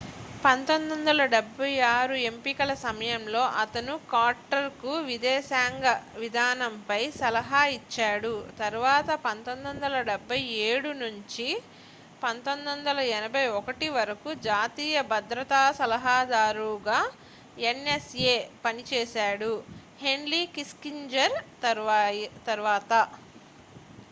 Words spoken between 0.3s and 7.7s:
1976 ఎంపికల సమయంలో అతను కార్టర్కు విదేశాంగ విధానంపై సలహా